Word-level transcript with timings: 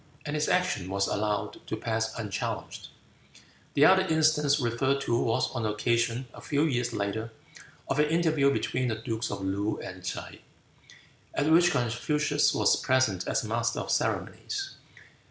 And 0.25 0.35
his 0.35 0.49
action 0.49 0.89
was 0.89 1.05
allowed 1.05 1.59
to 1.67 1.77
pass 1.77 2.17
unchallenged. 2.17 2.87
The 3.75 3.85
other 3.85 4.01
instance 4.01 4.59
referred 4.59 4.99
to 5.01 5.15
was 5.19 5.51
on 5.53 5.61
the 5.61 5.73
occasion, 5.73 6.25
a 6.33 6.41
few 6.41 6.63
years 6.63 6.91
later, 6.91 7.31
of 7.87 7.99
an 7.99 8.07
interview 8.09 8.51
between 8.51 8.87
the 8.87 8.95
dukes 8.95 9.29
of 9.29 9.41
Loo 9.45 9.77
and 9.79 10.01
T'se, 10.01 10.39
at 11.35 11.51
which 11.51 11.69
Confucius 11.69 12.51
was 12.51 12.77
present 12.77 13.27
as 13.27 13.43
master 13.43 13.79
of 13.81 13.91
ceremonies. 13.91 14.73